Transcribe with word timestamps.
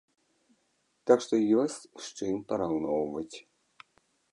Так 1.11 1.19
што 1.25 1.35
ёсць 1.65 1.77
з 2.07 2.31
чым 2.31 2.35
параўноўваць. 2.53 3.37